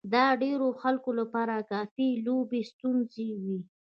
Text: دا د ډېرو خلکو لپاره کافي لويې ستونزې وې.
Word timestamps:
دا 0.13 0.25
د 0.35 0.37
ډېرو 0.43 0.67
خلکو 0.81 1.09
لپاره 1.19 1.55
کافي 1.71 2.09
لويې 2.25 2.61
ستونزې 2.71 3.29
وې. 3.41 3.59